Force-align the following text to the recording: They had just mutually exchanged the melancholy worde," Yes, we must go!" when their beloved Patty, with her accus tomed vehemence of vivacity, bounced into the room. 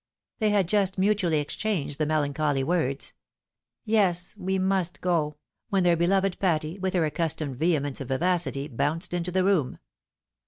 They 0.39 0.49
had 0.49 0.67
just 0.67 0.97
mutually 0.97 1.37
exchanged 1.39 1.99
the 1.99 2.07
melancholy 2.07 2.63
worde," 2.63 3.05
Yes, 3.99 4.33
we 4.35 4.57
must 4.57 4.99
go!" 4.99 5.37
when 5.69 5.83
their 5.83 5.95
beloved 5.95 6.39
Patty, 6.39 6.79
with 6.79 6.95
her 6.95 7.01
accus 7.07 7.35
tomed 7.35 7.57
vehemence 7.57 8.01
of 8.01 8.07
vivacity, 8.07 8.67
bounced 8.67 9.13
into 9.13 9.31
the 9.31 9.43
room. 9.43 9.77